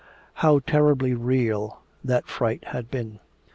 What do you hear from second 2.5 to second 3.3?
had been!